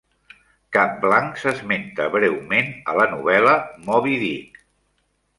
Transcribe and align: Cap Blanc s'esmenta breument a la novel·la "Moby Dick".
Cap 0.75 0.93
Blanc 1.01 1.35
s'esmenta 1.41 2.07
breument 2.15 2.71
a 2.93 2.95
la 2.99 3.05
novel·la 3.11 3.53
"Moby 3.91 4.15
Dick". 4.23 4.57